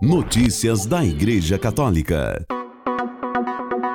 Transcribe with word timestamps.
Notícias 0.00 0.86
da 0.86 1.04
Igreja 1.04 1.58
Católica. 1.58 2.46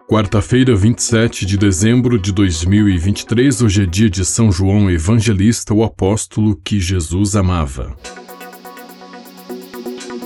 Quarta-feira, 0.06 0.76
27 0.76 1.45
de 1.45 1.57
dezembro 1.57 2.19
de 2.19 2.33
2023, 2.33 3.61
hoje 3.61 3.83
é 3.83 3.85
dia 3.85 4.10
de 4.10 4.26
São 4.26 4.52
João 4.52 4.92
Evangelista, 4.92 5.74
o 5.74 5.81
apóstolo 5.81 6.58
que 6.58 6.78
Jesus 6.78 7.38
amava. 7.38 7.96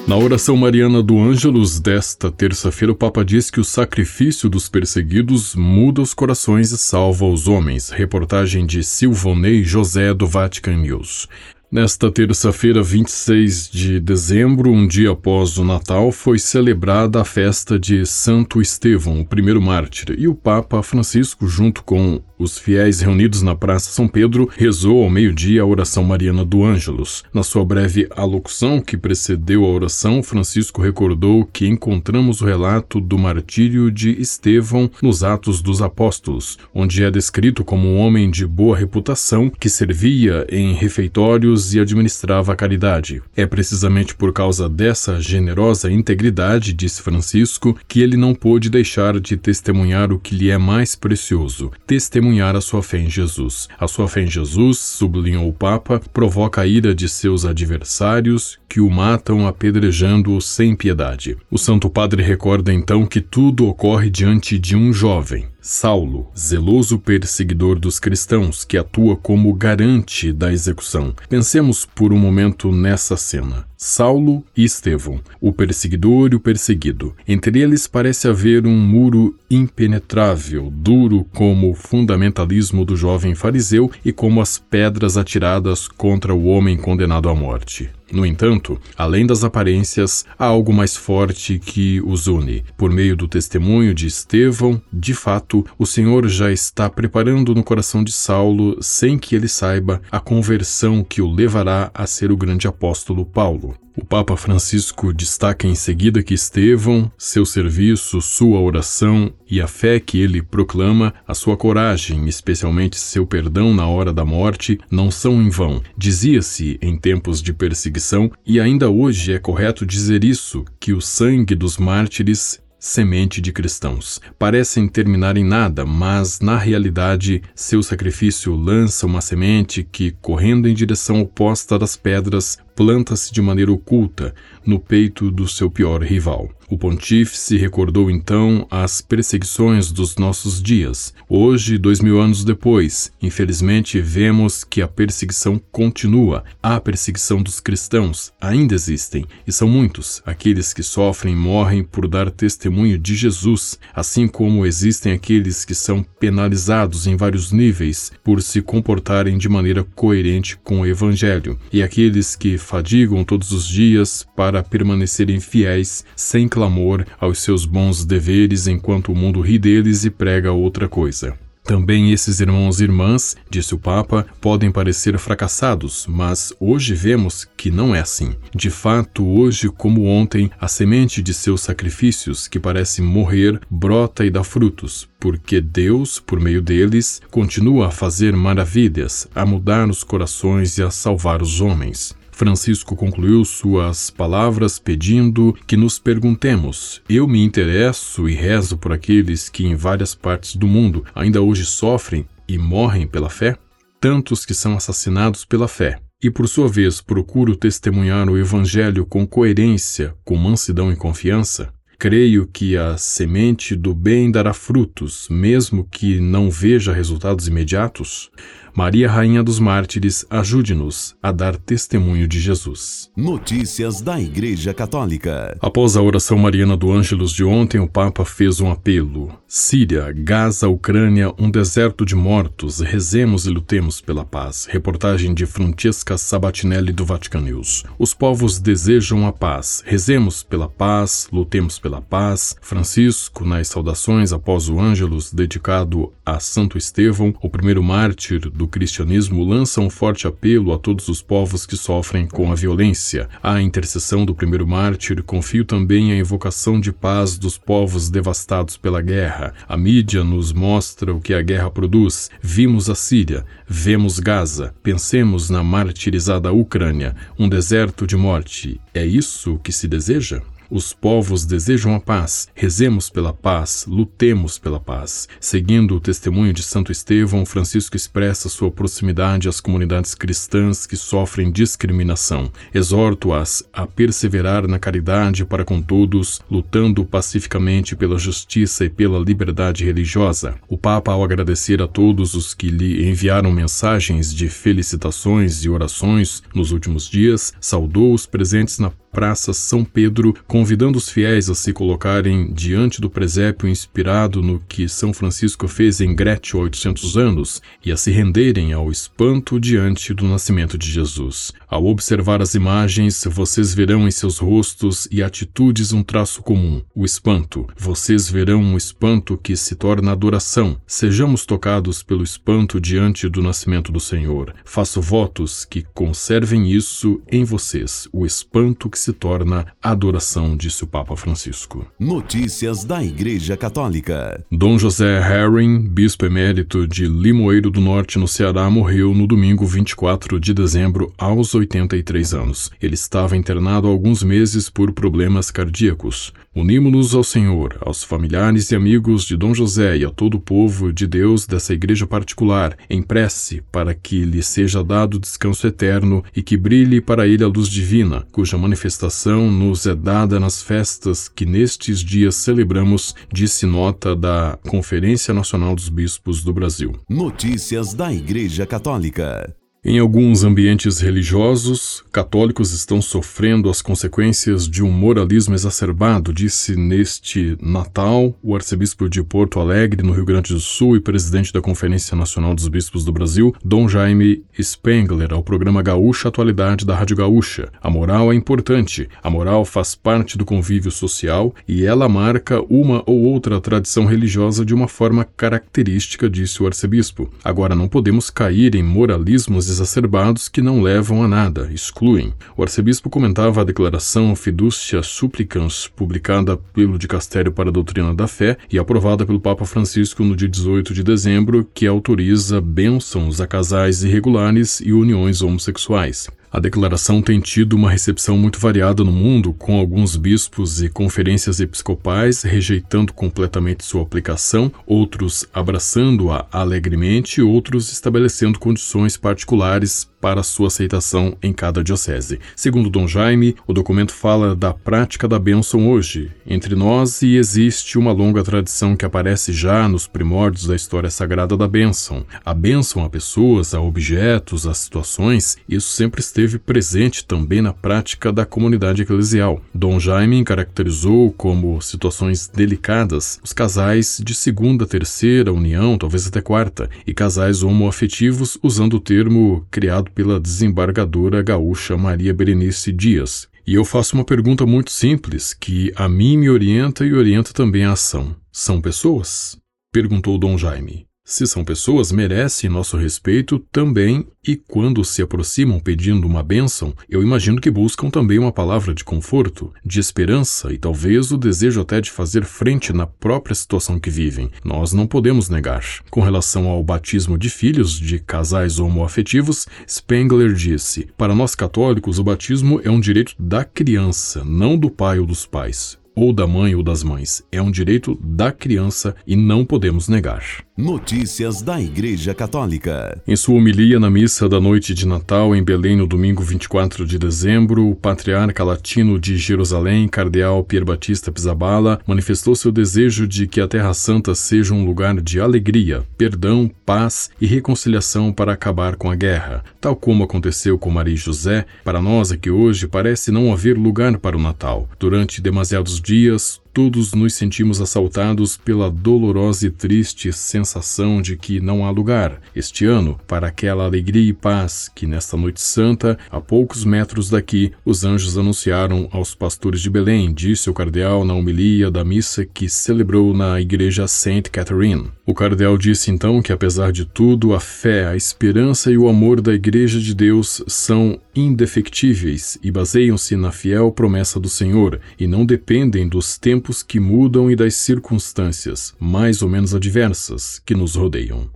Na 0.07 0.17
oração 0.17 0.57
mariana 0.57 1.03
do 1.03 1.19
Ângelus 1.19 1.79
desta 1.79 2.31
terça-feira, 2.31 2.93
o 2.93 2.95
Papa 2.95 3.23
diz 3.23 3.51
que 3.51 3.59
o 3.59 3.63
sacrifício 3.63 4.49
dos 4.49 4.67
perseguidos 4.67 5.53
muda 5.53 6.01
os 6.01 6.11
corações 6.11 6.71
e 6.71 6.77
salva 6.77 7.25
os 7.25 7.47
homens. 7.47 7.91
Reportagem 7.91 8.65
de 8.65 8.83
Silvonei 8.83 9.63
José 9.63 10.11
do 10.11 10.25
Vatican 10.25 10.77
News. 10.77 11.27
Nesta 11.69 12.09
terça-feira, 12.09 12.81
26 12.81 13.69
de 13.69 13.99
dezembro, 13.99 14.71
um 14.71 14.87
dia 14.87 15.11
após 15.11 15.57
o 15.57 15.65
Natal, 15.65 16.13
foi 16.13 16.39
celebrada 16.39 17.19
a 17.19 17.25
festa 17.25 17.77
de 17.77 18.05
Santo 18.05 18.61
Estevão, 18.61 19.19
o 19.19 19.25
primeiro 19.25 19.61
mártir, 19.61 20.15
e 20.17 20.29
o 20.29 20.33
Papa 20.33 20.81
Francisco, 20.81 21.45
junto 21.45 21.83
com 21.83 22.21
os 22.37 22.57
fiéis 22.57 23.01
reunidos 23.01 23.41
na 23.41 23.55
Praça 23.55 23.89
São 23.89 24.07
Pedro, 24.07 24.49
rezou 24.55 25.03
ao 25.03 25.09
meio-dia 25.09 25.61
a 25.61 25.65
oração 25.65 26.03
mariana 26.03 26.45
do 26.45 26.63
Ângelus. 26.63 27.23
Na 27.33 27.41
sua 27.41 27.65
breve 27.65 28.07
alocução 28.15 28.79
que 28.79 28.95
precedeu 28.95 29.65
a 29.65 29.69
oração, 29.69 30.21
Francisco 30.21 30.81
recordou 30.81 31.45
que 31.51 31.67
encontramos 31.67 32.41
o 32.41 32.45
relato 32.45 33.01
do 33.01 33.17
martírio 33.17 33.89
de 33.91 34.11
Estevão 34.21 34.89
nos 35.01 35.23
Atos 35.23 35.61
dos 35.61 35.81
Apóstolos, 35.81 36.59
onde 36.73 37.03
é 37.03 37.09
descrito 37.09 37.63
como 37.63 37.87
um 37.87 37.97
homem 37.97 38.29
de 38.29 38.45
boa 38.45 38.77
reputação 38.77 39.49
que 39.49 39.69
servia 39.69 40.45
em 40.49 40.73
refeitórios 40.73 41.73
e 41.73 41.79
administrava 41.79 42.53
a 42.53 42.55
caridade. 42.55 43.21
É 43.35 43.45
precisamente 43.45 44.13
por 44.13 44.31
causa 44.31 44.69
dessa 44.69 45.19
generosa 45.19 45.91
integridade, 45.91 46.73
disse 46.73 47.01
Francisco, 47.01 47.77
que 47.87 48.01
ele 48.01 48.15
não 48.15 48.35
pôde 48.35 48.69
deixar 48.69 49.19
de 49.19 49.35
testemunhar 49.37 50.11
o 50.11 50.19
que 50.19 50.35
lhe 50.35 50.49
é 50.49 50.57
mais 50.57 50.95
precioso, 50.95 51.71
testemunhar 51.85 52.26
testemunhar 52.27 52.55
a 52.55 52.61
sua 52.61 52.83
fé 52.83 52.99
em 52.99 53.09
Jesus. 53.09 53.67
A 53.79 53.87
sua 53.87 54.07
fé 54.07 54.21
em 54.21 54.27
Jesus, 54.27 54.79
sublinhou 54.79 55.47
o 55.47 55.53
Papa, 55.53 56.01
provoca 56.13 56.61
a 56.61 56.67
ira 56.67 56.93
de 56.93 57.07
seus 57.07 57.45
adversários 57.45 58.59
que 58.67 58.81
o 58.81 58.89
matam 58.89 59.47
apedrejando-o 59.47 60.41
sem 60.41 60.75
piedade. 60.75 61.37
O 61.49 61.57
Santo 61.57 61.89
Padre 61.89 62.21
recorda 62.21 62.73
então 62.73 63.05
que 63.05 63.21
tudo 63.21 63.67
ocorre 63.67 64.09
diante 64.09 64.59
de 64.59 64.75
um 64.75 64.91
jovem, 64.91 65.47
Saulo, 65.69 66.27
zeloso 66.33 66.97
perseguidor 66.97 67.77
dos 67.77 67.99
cristãos, 67.99 68.63
que 68.63 68.77
atua 68.77 69.17
como 69.17 69.53
garante 69.53 70.31
da 70.31 70.49
execução. 70.49 71.13
Pensemos 71.27 71.85
por 71.85 72.13
um 72.13 72.17
momento 72.17 72.71
nessa 72.71 73.17
cena. 73.17 73.65
Saulo 73.75 74.45
e 74.55 74.63
Estevão, 74.63 75.19
o 75.41 75.51
perseguidor 75.51 76.31
e 76.31 76.35
o 76.37 76.39
perseguido. 76.39 77.13
Entre 77.27 77.59
eles 77.59 77.85
parece 77.85 78.29
haver 78.29 78.65
um 78.65 78.77
muro 78.77 79.37
impenetrável, 79.51 80.71
duro 80.73 81.25
como 81.35 81.69
o 81.69 81.75
fundamentalismo 81.75 82.85
do 82.85 82.95
jovem 82.95 83.35
fariseu 83.35 83.91
e 84.05 84.13
como 84.13 84.39
as 84.39 84.57
pedras 84.57 85.17
atiradas 85.17 85.89
contra 85.89 86.33
o 86.33 86.45
homem 86.45 86.77
condenado 86.77 87.27
à 87.27 87.35
morte. 87.35 87.89
No 88.11 88.25
entanto, 88.25 88.79
além 88.97 89.25
das 89.25 89.43
aparências, 89.43 90.25
há 90.37 90.45
algo 90.45 90.73
mais 90.73 90.95
forte 90.95 91.59
que 91.59 92.01
os 92.01 92.27
une. 92.27 92.63
Por 92.77 92.91
meio 92.91 93.15
do 93.15 93.27
testemunho 93.27 93.93
de 93.93 94.07
Estevão, 94.07 94.81
de 94.91 95.13
fato, 95.13 95.65
o 95.77 95.85
Senhor 95.85 96.27
já 96.27 96.51
está 96.51 96.89
preparando 96.89 97.53
no 97.53 97.63
coração 97.63 98.03
de 98.03 98.11
Saulo, 98.11 98.77
sem 98.81 99.17
que 99.17 99.35
ele 99.35 99.47
saiba, 99.47 100.01
a 100.11 100.19
conversão 100.19 101.03
que 101.03 101.21
o 101.21 101.29
levará 101.29 101.91
a 101.93 102.07
ser 102.07 102.31
o 102.31 102.37
grande 102.37 102.67
apóstolo 102.67 103.25
Paulo. 103.25 103.75
O 103.99 104.05
Papa 104.05 104.37
Francisco 104.37 105.11
destaca 105.11 105.65
em 105.65 105.73
seguida 105.73 106.21
que 106.21 106.35
Estevão, 106.35 107.11
seu 107.17 107.43
serviço, 107.47 108.21
sua 108.21 108.59
oração 108.59 109.33
e 109.49 109.59
a 109.59 109.67
fé 109.67 109.99
que 109.99 110.21
ele 110.21 110.39
proclama, 110.39 111.15
a 111.27 111.33
sua 111.33 111.57
coragem, 111.57 112.27
especialmente 112.27 112.95
seu 112.99 113.25
perdão 113.25 113.73
na 113.73 113.87
hora 113.87 114.13
da 114.13 114.23
morte, 114.23 114.79
não 114.91 115.09
são 115.09 115.41
em 115.41 115.49
vão. 115.49 115.81
Dizia-se 115.97 116.77
em 116.79 116.95
tempos 116.95 117.41
de 117.41 117.51
perseguição, 117.51 118.31
e 118.45 118.59
ainda 118.59 118.87
hoje 118.87 119.33
é 119.33 119.39
correto 119.39 119.83
dizer 119.83 120.23
isso, 120.23 120.63
que 120.79 120.93
o 120.93 121.01
sangue 121.01 121.55
dos 121.55 121.79
mártires 121.79 122.61
semente 122.79 123.41
de 123.41 123.51
cristãos. 123.51 124.21
Parecem 124.37 124.87
terminar 124.87 125.37
em 125.37 125.43
nada, 125.43 125.85
mas 125.85 126.39
na 126.39 126.55
realidade 126.55 127.41
seu 127.55 127.81
sacrifício 127.81 128.55
lança 128.55 129.07
uma 129.07 129.21
semente 129.21 129.83
que, 129.83 130.11
correndo 130.21 130.67
em 130.67 130.73
direção 130.75 131.19
oposta 131.19 131.79
das 131.79 131.95
pedras, 131.97 132.59
planta-se 132.77 133.33
de 133.33 133.41
maneira 133.41 133.71
oculta 133.71 134.35
no 134.63 134.79
peito 134.79 135.31
do 135.31 135.47
seu 135.47 135.67
pior 135.71 136.03
rival. 136.03 136.47
O 136.69 136.77
pontífice 136.77 137.55
recordou 137.55 138.11
então 138.11 138.67
as 138.69 138.99
perseguições 138.99 139.89
dos 139.89 140.17
nossos 140.17 140.61
dias. 140.61 141.13
Hoje, 141.29 141.77
dois 141.77 142.01
mil 142.01 142.19
anos 142.19 142.43
depois, 142.43 143.09
infelizmente 143.21 144.01
vemos 144.01 144.65
que 144.65 144.81
a 144.81 144.87
perseguição 144.87 145.59
continua. 145.71 146.43
A 146.61 146.77
perseguição 146.81 147.41
dos 147.41 147.61
cristãos 147.61 148.33
ainda 148.39 148.75
existem, 148.75 149.25
e 149.47 149.51
são 149.51 149.67
muitos 149.67 150.21
aqueles 150.25 150.73
que 150.73 150.83
sofrem 150.83 151.33
e 151.33 151.37
morrem 151.37 151.85
por 151.85 152.05
dar 152.05 152.29
testemunho 152.29 152.99
de 152.99 153.15
Jesus, 153.15 153.79
assim 153.95 154.27
como 154.27 154.65
existem 154.65 155.13
aqueles 155.13 155.63
que 155.63 155.73
são 155.73 156.05
penalizados 156.19 157.07
em 157.07 157.15
vários 157.15 157.53
níveis 157.53 158.11
por 158.21 158.41
se 158.41 158.61
comportarem 158.61 159.37
de 159.37 159.47
maneira 159.47 159.85
coerente 159.85 160.57
com 160.57 160.81
o 160.81 160.85
Evangelho, 160.85 161.57
e 161.71 161.81
aqueles 161.81 162.35
que 162.35 162.57
fadigam 162.67 163.23
todos 163.23 163.53
os 163.53 163.65
dias 163.65 164.27
para 164.35 164.61
permanecerem 164.61 165.39
fiéis 165.39 166.03
sem 166.17 166.49
clamor 166.49 167.05
aos 167.17 167.39
seus 167.39 167.65
bons 167.65 168.03
deveres 168.03 168.67
enquanto 168.67 169.13
o 169.13 169.15
mundo 169.15 169.39
ri 169.39 169.57
deles 169.57 170.03
e 170.03 170.09
prega 170.09 170.51
outra 170.51 170.89
coisa. 170.89 171.33
Também 171.63 172.11
esses 172.13 172.39
irmãos 172.39 172.79
e 172.79 172.83
irmãs, 172.85 173.35
disse 173.49 173.75
o 173.75 173.77
Papa, 173.77 174.25
podem 174.39 174.71
parecer 174.71 175.17
fracassados, 175.17 176.05
mas 176.07 176.53
hoje 176.61 176.93
vemos 176.93 177.45
que 177.57 177.69
não 177.69 177.93
é 177.93 177.99
assim. 177.99 178.35
De 178.55 178.69
fato, 178.69 179.25
hoje, 179.25 179.67
como 179.69 180.05
ontem, 180.05 180.49
a 180.61 180.69
semente 180.69 181.21
de 181.21 181.33
seus 181.33 181.59
sacrifícios, 181.61 182.47
que 182.47 182.57
parece 182.57 183.01
morrer, 183.01 183.59
brota 183.69 184.25
e 184.25 184.29
dá 184.29 184.45
frutos, 184.45 185.09
porque 185.19 185.59
Deus, 185.59 186.21
por 186.21 186.39
meio 186.39 186.61
deles, 186.61 187.21
continua 187.29 187.87
a 187.87 187.91
fazer 187.91 188.33
maravilhas, 188.33 189.27
a 189.35 189.45
mudar 189.45 189.89
os 189.89 190.05
corações 190.05 190.77
e 190.77 190.83
a 190.83 190.89
salvar 190.89 191.41
os 191.41 191.59
homens. 191.59 192.15
Francisco 192.37 192.95
concluiu 192.95 193.43
suas 193.43 194.11
palavras 194.11 194.77
pedindo 194.77 195.57
que 195.65 195.75
nos 195.75 195.97
perguntemos: 195.97 197.01
eu 197.09 197.27
me 197.27 197.43
interesso 197.43 198.29
e 198.29 198.35
rezo 198.35 198.77
por 198.77 198.93
aqueles 198.93 199.49
que 199.49 199.65
em 199.65 199.73
várias 199.73 200.13
partes 200.13 200.55
do 200.55 200.67
mundo 200.67 201.03
ainda 201.15 201.41
hoje 201.41 201.65
sofrem 201.65 202.27
e 202.47 202.55
morrem 202.59 203.07
pela 203.07 203.27
fé? 203.27 203.57
Tantos 203.99 204.45
que 204.45 204.53
são 204.53 204.77
assassinados 204.77 205.45
pela 205.45 205.67
fé. 205.67 205.99
E 206.21 206.29
por 206.29 206.47
sua 206.47 206.67
vez 206.67 207.01
procuro 207.01 207.55
testemunhar 207.55 208.29
o 208.29 208.37
Evangelho 208.37 209.03
com 209.03 209.25
coerência, 209.25 210.13
com 210.23 210.35
mansidão 210.35 210.91
e 210.91 210.95
confiança? 210.95 211.73
Creio 211.99 212.45
que 212.45 212.77
a 212.77 212.95
semente 212.95 213.75
do 213.75 213.95
bem 213.95 214.29
dará 214.29 214.53
frutos, 214.53 215.27
mesmo 215.31 215.83
que 215.89 216.19
não 216.19 216.51
veja 216.51 216.93
resultados 216.93 217.47
imediatos. 217.47 218.29
Maria, 218.77 219.09
Rainha 219.09 219.43
dos 219.43 219.59
Mártires, 219.59 220.23
ajude-nos 220.29 221.15
a 221.19 221.31
dar 221.31 221.57
testemunho 221.57 222.27
de 222.27 222.39
Jesus. 222.39 223.09
Notícias 223.17 224.01
da 224.01 224.21
Igreja 224.21 224.71
Católica. 224.71 225.57
Após 225.59 225.97
a 225.97 226.01
oração 226.03 226.37
mariana 226.37 226.77
do 226.77 226.91
Ângelus 226.91 227.31
de 227.31 227.43
ontem, 227.43 227.79
o 227.79 227.87
Papa 227.87 228.23
fez 228.23 228.61
um 228.61 228.69
apelo. 228.69 229.35
Síria, 229.47 230.13
Gaza, 230.15 230.67
Ucrânia, 230.67 231.33
um 231.39 231.49
deserto 231.49 232.05
de 232.05 232.13
mortos. 232.13 232.79
Rezemos 232.79 233.47
e 233.47 233.49
lutemos 233.49 233.99
pela 233.99 234.23
paz. 234.23 234.67
Reportagem 234.69 235.33
de 235.33 235.47
Francesca 235.47 236.15
Sabatinelli 236.15 236.91
do 236.91 237.03
Vatican 237.03 237.41
News. 237.41 237.83
Os 237.97 238.13
povos 238.13 238.59
desejam 238.59 239.25
a 239.25 239.33
paz. 239.33 239.81
Rezemos 239.87 240.43
pela 240.43 240.69
paz, 240.69 241.27
lutemos 241.33 241.79
pela 241.79 241.99
paz. 241.99 242.55
Francisco, 242.61 243.43
nas 243.43 243.69
saudações 243.69 244.31
após 244.31 244.69
o 244.69 244.79
Ângelus 244.79 245.33
dedicado 245.33 246.13
a 246.23 246.39
Santo 246.39 246.77
Estevão, 246.77 247.33
o 247.41 247.49
primeiro 247.49 247.81
mártir 247.81 248.51
do 248.51 248.66
do 248.67 248.69
cristianismo 248.69 249.45
lança 249.45 249.79
um 249.79 249.89
forte 249.89 250.27
apelo 250.27 250.73
a 250.73 250.77
todos 250.77 251.07
os 251.07 251.21
povos 251.21 251.65
que 251.65 251.77
sofrem 251.77 252.27
com 252.27 252.51
a 252.51 252.55
violência. 252.55 253.29
A 253.41 253.61
intercessão 253.61 254.25
do 254.25 254.35
primeiro 254.35 254.67
mártir 254.67 255.23
confio 255.23 255.63
também 255.63 256.11
a 256.11 256.17
invocação 256.17 256.77
de 256.77 256.91
paz 256.91 257.37
dos 257.37 257.57
povos 257.57 258.09
devastados 258.09 258.75
pela 258.75 259.01
guerra. 259.01 259.53
A 259.69 259.77
mídia 259.77 260.21
nos 260.21 260.51
mostra 260.51 261.13
o 261.13 261.21
que 261.21 261.33
a 261.33 261.41
guerra 261.41 261.71
produz. 261.71 262.29
Vimos 262.41 262.89
a 262.89 262.95
Síria, 262.95 263.45
vemos 263.65 264.19
Gaza, 264.19 264.75
pensemos 264.83 265.49
na 265.49 265.63
martirizada 265.63 266.51
Ucrânia, 266.51 267.15
um 267.39 267.47
deserto 267.47 268.05
de 268.05 268.17
morte. 268.17 268.81
É 268.93 269.05
isso 269.05 269.57
que 269.63 269.71
se 269.71 269.87
deseja? 269.87 270.41
Os 270.69 270.91
povos 270.91 271.45
desejam 271.45 271.95
a 271.95 271.99
paz. 271.99 272.49
Rezemos 272.53 273.09
pela 273.09 273.33
paz, 273.33 273.85
lutemos 273.87 274.59
pela 274.59 274.79
paz. 274.79 275.27
Seguindo 275.39 275.95
o 275.95 275.99
testemunho 275.99 276.51
de 276.51 276.61
Santo 276.61 276.91
Estevão, 276.91 277.45
Francisco 277.45 277.95
expressa 277.95 278.49
sua 278.49 278.69
proximidade 278.69 279.47
às 279.47 279.61
comunidades 279.61 280.13
cristãs 280.13 280.85
que 280.85 280.97
sofrem 280.97 281.51
discriminação. 281.51 282.51
Exorto-as 282.73 283.63
a 283.71 283.87
perseverar 283.87 284.67
na 284.67 284.77
caridade 284.77 285.45
para 285.45 285.63
com 285.63 285.81
todos, 285.81 286.41
lutando 286.51 287.05
pacificamente 287.05 287.95
pela 287.95 288.17
justiça 288.17 288.83
e 288.83 288.89
pela 288.89 289.19
liberdade 289.19 289.85
religiosa. 289.85 290.55
O 290.67 290.77
Papa, 290.77 291.11
ao 291.11 291.23
agradecer 291.23 291.81
a 291.81 291.87
todos 291.87 292.33
os 292.33 292.53
que 292.53 292.69
lhe 292.69 293.09
enviaram 293.09 293.51
mensagens 293.51 294.33
de 294.33 294.49
felicitações 294.49 295.63
e 295.63 295.69
orações 295.69 296.43
nos 296.53 296.71
últimos 296.71 297.07
dias, 297.07 297.53
saudou 297.61 298.13
os 298.13 298.25
presentes 298.25 298.79
na 298.79 298.91
Praça 299.11 299.53
São 299.53 299.83
Pedro, 299.83 300.33
convidando 300.45 300.97
os 300.97 301.09
fiéis 301.09 301.49
a 301.49 301.55
se 301.55 301.73
colocarem 301.73 302.53
diante 302.53 303.01
do 303.01 303.09
presépio 303.09 303.67
inspirado 303.67 304.41
no 304.41 304.59
que 304.59 304.87
São 304.87 305.13
Francisco 305.13 305.67
fez 305.67 306.01
em 306.01 306.15
Grétio 306.15 306.59
há 306.59 306.63
800 306.63 307.17
anos 307.17 307.61
e 307.83 307.91
a 307.91 307.97
se 307.97 308.11
renderem 308.11 308.73
ao 308.73 308.91
espanto 308.91 309.59
diante 309.59 310.13
do 310.13 310.25
nascimento 310.25 310.77
de 310.77 310.89
Jesus. 310.89 311.51
Ao 311.67 311.85
observar 311.85 312.41
as 312.41 312.53
imagens, 312.53 313.23
vocês 313.29 313.73
verão 313.73 314.07
em 314.07 314.11
seus 314.11 314.37
rostos 314.37 315.07
e 315.11 315.23
atitudes 315.23 315.93
um 315.93 316.03
traço 316.03 316.41
comum, 316.41 316.81
o 316.93 317.03
espanto. 317.03 317.67
Vocês 317.77 318.29
verão 318.29 318.61
um 318.61 318.77
espanto 318.77 319.37
que 319.37 319.55
se 319.55 319.75
torna 319.75 320.11
adoração. 320.11 320.79
Sejamos 320.85 321.45
tocados 321.45 322.03
pelo 322.03 322.23
espanto 322.23 322.79
diante 322.79 323.27
do 323.27 323.41
nascimento 323.41 323.91
do 323.91 323.99
Senhor. 323.99 324.53
Faço 324.63 325.01
votos 325.01 325.65
que 325.65 325.83
conservem 325.93 326.71
isso 326.71 327.21
em 327.31 327.43
vocês, 327.43 328.07
o 328.11 328.25
espanto 328.25 328.89
que 328.89 328.96
se 328.97 329.07
se 329.07 329.13
torna 329.13 329.65
adoração, 329.81 330.57
disse 330.57 330.83
o 330.83 330.87
Papa 330.87 331.15
Francisco. 331.15 331.87
Notícias 331.97 332.83
da 332.83 333.01
Igreja 333.01 333.55
Católica. 333.55 334.43
Dom 334.51 334.77
José 334.77 335.19
Herring, 335.19 335.79
bispo 335.87 336.25
emérito 336.25 336.85
de 336.85 337.07
Limoeiro 337.07 337.71
do 337.71 337.79
Norte, 337.79 338.19
no 338.19 338.27
Ceará, 338.27 338.69
morreu 338.69 339.13
no 339.13 339.25
domingo 339.25 339.65
24 339.65 340.41
de 340.41 340.53
dezembro, 340.53 341.13
aos 341.17 341.55
83 341.55 342.33
anos. 342.33 342.69
Ele 342.81 342.95
estava 342.95 343.37
internado 343.37 343.87
há 343.87 343.91
alguns 343.91 344.23
meses 344.23 344.69
por 344.69 344.91
problemas 344.91 345.49
cardíacos. 345.49 346.33
Unimos-nos 346.57 347.13
ao 347.13 347.23
Senhor, 347.23 347.77
aos 347.81 348.03
familiares 348.03 348.71
e 348.71 348.75
amigos 348.75 349.25
de 349.25 349.37
Dom 349.37 349.53
José 349.53 349.97
e 349.97 350.03
a 350.03 350.09
todo 350.09 350.37
o 350.37 350.39
povo 350.39 350.91
de 350.91 351.05
Deus 351.05 351.45
dessa 351.45 351.71
igreja 351.71 352.07
particular, 352.07 352.75
em 352.89 352.99
prece 352.99 353.61
para 353.71 353.93
que 353.93 354.25
lhe 354.25 354.41
seja 354.41 354.83
dado 354.83 355.19
descanso 355.19 355.67
eterno 355.67 356.23
e 356.35 356.41
que 356.41 356.57
brilhe 356.57 356.99
para 356.99 357.27
ele 357.27 357.43
a 357.43 357.47
luz 357.47 357.69
divina, 357.69 358.25
cuja 358.31 358.57
manifestação 358.57 359.51
nos 359.51 359.85
é 359.85 359.93
dada 359.93 360.39
nas 360.39 360.63
festas 360.63 361.29
que 361.29 361.45
nestes 361.45 361.99
dias 361.99 362.33
celebramos, 362.33 363.13
disse 363.31 363.67
nota 363.67 364.15
da 364.15 364.57
Conferência 364.67 365.35
Nacional 365.35 365.75
dos 365.75 365.89
Bispos 365.89 366.43
do 366.43 366.51
Brasil. 366.51 366.95
Notícias 367.07 367.93
da 367.93 368.11
Igreja 368.11 368.65
Católica. 368.65 369.55
Em 369.89 369.99
alguns 369.99 370.43
ambientes 370.43 370.99
religiosos, 370.99 372.03
católicos 372.11 372.73
estão 372.73 373.01
sofrendo 373.01 373.69
as 373.69 373.81
consequências 373.81 374.67
de 374.67 374.83
um 374.83 374.91
moralismo 374.91 375.55
exacerbado, 375.55 376.33
disse 376.33 376.75
neste 376.75 377.57
Natal 377.61 378.37
o 378.43 378.53
arcebispo 378.53 379.07
de 379.07 379.23
Porto 379.23 379.61
Alegre, 379.61 380.03
no 380.03 380.11
Rio 380.11 380.25
Grande 380.25 380.53
do 380.53 380.59
Sul, 380.59 380.97
e 380.97 380.99
presidente 380.99 381.53
da 381.53 381.61
Conferência 381.61 382.17
Nacional 382.17 382.53
dos 382.53 382.67
Bispos 382.67 383.05
do 383.05 383.13
Brasil, 383.13 383.55
Dom 383.63 383.87
Jaime 383.87 384.43
Spengler, 384.61 385.31
ao 385.31 385.41
programa 385.41 385.81
Gaúcha 385.81 386.27
Atualidade 386.27 386.85
da 386.85 386.93
Rádio 386.93 387.15
Gaúcha. 387.15 387.69
A 387.81 387.89
moral 387.89 388.33
é 388.33 388.35
importante, 388.35 389.07
a 389.23 389.29
moral 389.29 389.63
faz 389.63 389.95
parte 389.95 390.37
do 390.37 390.43
convívio 390.43 390.91
social 390.91 391.55
e 391.65 391.85
ela 391.85 392.09
marca 392.09 392.61
uma 392.63 393.03
ou 393.05 393.21
outra 393.21 393.61
tradição 393.61 394.03
religiosa 394.03 394.65
de 394.65 394.73
uma 394.73 394.89
forma 394.89 395.23
característica, 395.23 396.29
disse 396.29 396.61
o 396.61 396.67
arcebispo. 396.67 397.31
Agora, 397.41 397.73
não 397.73 397.87
podemos 397.87 398.29
cair 398.29 398.75
em 398.75 398.83
moralismos 398.83 399.76
exacerbados 399.79 400.49
que 400.49 400.61
não 400.61 400.81
levam 400.81 401.23
a 401.23 401.27
nada, 401.27 401.69
excluem. 401.71 402.33
O 402.55 402.63
arcebispo 402.63 403.09
comentava 403.09 403.61
a 403.61 403.63
declaração 403.63 404.35
Fiducia 404.35 405.03
Supplicans, 405.03 405.87
publicada 405.87 406.57
pelo 406.57 406.97
Dicastério 406.97 407.51
para 407.51 407.69
a 407.69 407.71
Doutrina 407.71 408.13
da 408.13 408.27
Fé 408.27 408.57
e 408.71 408.79
aprovada 408.79 409.25
pelo 409.25 409.39
Papa 409.39 409.65
Francisco 409.65 410.23
no 410.23 410.35
dia 410.35 410.49
18 410.49 410.93
de 410.93 411.03
dezembro, 411.03 411.69
que 411.73 411.85
autoriza 411.85 412.59
bênçãos 412.59 413.39
a 413.39 413.45
casais 413.45 414.03
irregulares 414.03 414.81
e 414.81 414.91
uniões 414.91 415.41
homossexuais. 415.41 416.27
A 416.57 416.59
declaração 416.59 417.21
tem 417.21 417.39
tido 417.39 417.73
uma 417.73 417.91
recepção 417.91 418.35
muito 418.35 418.59
variada 418.59 419.03
no 419.03 419.11
mundo, 419.11 419.53
com 419.53 419.77
alguns 419.77 420.15
bispos 420.15 420.81
e 420.81 420.89
conferências 420.89 421.59
episcopais 421.59 422.41
rejeitando 422.41 423.13
completamente 423.13 423.85
sua 423.85 424.01
aplicação, 424.01 424.71
outros 424.83 425.45
abraçando-a 425.53 426.47
alegremente 426.51 427.43
outros 427.43 427.91
estabelecendo 427.91 428.57
condições 428.57 429.15
particulares 429.15 430.09
para 430.19 430.43
sua 430.43 430.67
aceitação 430.67 431.37
em 431.41 431.53
cada 431.53 431.83
diocese. 431.83 432.39
Segundo 432.55 432.89
Dom 432.89 433.07
Jaime, 433.07 433.55
o 433.65 433.73
documento 433.73 434.13
fala 434.13 434.55
da 434.55 434.73
prática 434.73 435.27
da 435.27 435.39
bênção 435.39 435.89
hoje 435.89 436.31
entre 436.45 436.75
nós 436.75 437.21
e 437.21 437.35
existe 437.35 437.97
uma 437.97 438.11
longa 438.11 438.43
tradição 438.43 438.95
que 438.95 439.05
aparece 439.05 439.51
já 439.53 439.87
nos 439.87 440.07
primórdios 440.07 440.67
da 440.67 440.75
história 440.75 441.09
sagrada 441.09 441.55
da 441.55 441.67
bênção. 441.67 442.25
A 442.43 442.53
bênção 442.53 443.03
a 443.03 443.09
pessoas, 443.09 443.73
a 443.73 443.81
objetos, 443.81 444.65
a 444.65 444.73
situações, 444.73 445.57
isso 445.67 445.89
sempre 445.89 446.21
esteve 446.21 446.57
presente 446.57 447.25
também 447.25 447.61
na 447.61 447.73
prática 447.73 448.31
da 448.31 448.45
comunidade 448.45 449.01
eclesial. 449.01 449.61
Dom 449.73 449.99
Jaime 449.99 450.43
caracterizou 450.43 451.31
como 451.33 451.81
situações 451.81 452.47
delicadas 452.47 453.39
os 453.43 453.53
casais 453.53 454.21
de 454.23 454.33
segunda, 454.33 454.85
terceira 454.85 455.53
união, 455.53 455.97
talvez 455.97 456.27
até 456.27 456.41
quarta, 456.41 456.89
e 457.05 457.13
casais 457.13 457.63
homoafetivos 457.63 458.57
usando 458.61 458.95
o 458.95 458.99
termo 458.99 459.65
criado 459.69 460.11
pela 460.17 460.39
desembargadora 460.39 461.43
gaúcha 461.43 461.95
Maria 461.95 462.33
Berenice 462.33 462.91
Dias. 462.91 463.47
E 463.67 463.75
eu 463.75 463.85
faço 463.85 464.15
uma 464.15 464.25
pergunta 464.25 464.65
muito 464.65 464.89
simples, 464.89 465.53
que 465.53 465.93
a 465.95 466.09
mim 466.09 466.37
me 466.37 466.49
orienta 466.49 467.05
e 467.05 467.13
orienta 467.13 467.53
também 467.53 467.85
a 467.85 467.91
ação. 467.91 468.35
São 468.51 468.81
pessoas? 468.81 469.59
Perguntou 469.93 470.39
Dom 470.39 470.57
Jaime. 470.57 471.06
Se 471.29 471.45
são 471.45 471.61
pessoas, 471.65 472.09
merecem 472.09 472.69
nosso 472.69 472.95
respeito 472.95 473.59
também, 473.69 474.25
e 474.47 474.55
quando 474.55 475.03
se 475.03 475.21
aproximam 475.21 475.77
pedindo 475.77 476.25
uma 476.25 476.41
bênção, 476.41 476.93
eu 477.09 477.21
imagino 477.21 477.59
que 477.59 477.69
buscam 477.69 478.09
também 478.09 478.39
uma 478.39 478.49
palavra 478.49 478.93
de 478.93 479.03
conforto, 479.03 479.73
de 479.83 479.99
esperança 479.99 480.71
e 480.71 480.77
talvez 480.77 481.29
o 481.29 481.37
desejo 481.37 481.81
até 481.81 481.99
de 481.99 482.11
fazer 482.11 482.45
frente 482.45 482.93
na 482.93 483.05
própria 483.05 483.53
situação 483.53 483.99
que 483.99 484.09
vivem. 484.09 484.49
Nós 484.63 484.93
não 484.93 485.05
podemos 485.05 485.49
negar. 485.49 485.83
Com 486.09 486.21
relação 486.21 486.69
ao 486.69 486.81
batismo 486.81 487.37
de 487.37 487.49
filhos 487.49 487.99
de 487.99 488.19
casais 488.19 488.79
homoafetivos, 488.79 489.67
Spengler 489.85 490.53
disse: 490.53 491.09
Para 491.17 491.35
nós 491.35 491.55
católicos, 491.55 492.19
o 492.19 492.23
batismo 492.23 492.79
é 492.85 492.89
um 492.89 493.01
direito 493.01 493.35
da 493.37 493.65
criança, 493.65 494.45
não 494.45 494.77
do 494.77 494.89
pai 494.89 495.19
ou 495.19 495.25
dos 495.25 495.45
pais 495.45 495.97
ou 496.17 496.33
da 496.33 496.47
mãe 496.47 496.73
ou 496.73 496.81
das 496.81 497.03
mães. 497.03 497.43
É 497.51 497.61
um 497.61 497.69
direito 497.69 498.17
da 498.19 498.51
criança 498.51 499.15
e 499.27 499.35
não 499.35 499.63
podemos 499.63 500.09
negar. 500.09 500.43
Notícias 500.75 501.61
da 501.63 501.81
Igreja 501.81 502.33
Católica. 502.33 503.19
Em 503.27 503.35
sua 503.35 503.55
homilia 503.55 503.99
na 503.99 504.11
missa 504.11 504.47
da 504.47 504.59
noite 504.59 504.93
de 504.93 505.07
Natal 505.07 505.55
em 505.55 505.63
Belém 505.63 505.95
no 505.95 506.05
domingo 506.05 506.43
24 506.43 507.05
de 507.05 507.17
dezembro, 507.17 507.89
o 507.89 507.95
patriarca 507.95 508.63
latino 508.63 509.19
de 509.19 509.37
Jerusalém, 509.37 510.07
cardeal 510.07 510.63
Pier 510.63 510.85
Batista 510.85 511.31
Pizzaballa, 511.31 511.99
manifestou 512.05 512.55
seu 512.55 512.71
desejo 512.71 513.27
de 513.27 513.47
que 513.47 513.59
a 513.59 513.67
Terra 513.67 513.93
Santa 513.93 514.35
seja 514.35 514.73
um 514.73 514.85
lugar 514.85 515.19
de 515.19 515.39
alegria, 515.39 516.03
perdão, 516.15 516.69
paz 516.85 517.29
e 517.41 517.47
reconciliação 517.47 518.31
para 518.31 518.53
acabar 518.53 518.95
com 518.95 519.09
a 519.09 519.15
guerra. 519.15 519.63
Tal 519.81 519.95
como 519.95 520.23
aconteceu 520.23 520.77
com 520.77 520.91
Maria 520.91 521.15
e 521.15 521.17
José, 521.17 521.65
para 521.83 522.01
nós 522.01 522.31
aqui 522.31 522.51
hoje 522.51 522.87
parece 522.87 523.31
não 523.31 523.51
haver 523.51 523.77
lugar 523.77 524.17
para 524.19 524.37
o 524.37 524.41
Natal. 524.41 524.87
Durante 524.99 525.41
demasiados 525.41 525.99
dias, 526.07 526.61
todos 526.77 527.11
nos 527.15 527.33
sentimos 527.33 527.81
assaltados 527.81 528.55
pela 528.55 528.91
dolorosa 528.91 529.65
e 529.65 529.71
triste 529.71 530.31
sensação 530.31 531.23
de 531.23 531.35
que 531.35 531.59
não 531.59 531.83
há 531.83 531.89
lugar, 531.89 532.39
este 532.55 532.85
ano, 532.85 533.19
para 533.25 533.47
aquela 533.47 533.83
alegria 533.83 534.29
e 534.29 534.31
paz 534.31 534.87
que, 534.93 535.07
nesta 535.07 535.35
noite 535.35 535.59
santa, 535.59 536.19
a 536.29 536.39
poucos 536.39 536.85
metros 536.85 537.31
daqui, 537.31 537.71
os 537.83 538.05
anjos 538.05 538.37
anunciaram 538.37 539.09
aos 539.11 539.33
pastores 539.33 539.81
de 539.81 539.89
Belém, 539.89 540.31
disse 540.31 540.69
o 540.69 540.73
cardeal 540.73 541.25
na 541.25 541.33
homilia 541.33 541.89
da 541.89 542.03
missa 542.03 542.45
que 542.45 542.69
celebrou 542.69 543.33
na 543.33 543.59
igreja 543.59 544.07
Saint 544.07 544.47
Catherine. 544.51 545.09
O 545.25 545.33
cardeal 545.33 545.79
disse 545.79 546.11
então 546.11 546.43
que, 546.43 546.53
apesar 546.53 546.91
de 546.91 547.05
tudo, 547.05 547.55
a 547.55 547.59
fé, 547.59 548.07
a 548.07 548.15
esperança 548.15 548.91
e 548.91 548.97
o 548.97 549.09
amor 549.09 549.41
da 549.41 549.53
Igreja 549.53 549.99
de 549.99 550.15
Deus 550.15 550.63
são 550.67 551.19
indefectíveis 551.35 552.57
e 552.63 552.71
baseiam-se 552.71 553.35
na 553.35 553.51
fiel 553.51 553.91
promessa 553.91 554.39
do 554.39 554.47
Senhor 554.47 555.01
e 555.19 555.27
não 555.27 555.45
dependem 555.45 556.07
dos 556.07 556.37
tempos 556.37 556.66
que 556.83 556.99
mudam 556.99 557.49
e 557.49 557.55
das 557.55 557.75
circunstâncias, 557.75 558.95
mais 558.99 559.41
ou 559.41 559.49
menos 559.49 559.75
adversas, 559.75 560.61
que 560.65 560.75
nos 560.75 560.95
rodeiam. 560.95 561.49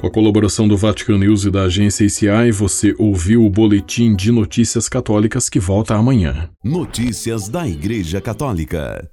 Com 0.00 0.06
a 0.06 0.10
colaboração 0.10 0.66
do 0.66 0.78
Vatican 0.78 1.18
News 1.18 1.44
e 1.44 1.50
da 1.50 1.64
agência 1.64 2.06
ACI, 2.06 2.50
você 2.50 2.94
ouviu 2.98 3.44
o 3.44 3.50
Boletim 3.50 4.16
de 4.16 4.32
Notícias 4.32 4.88
Católicas 4.88 5.50
que 5.50 5.60
volta 5.60 5.94
amanhã. 5.94 6.48
Notícias 6.64 7.50
da 7.50 7.68
Igreja 7.68 8.18
Católica. 8.18 9.10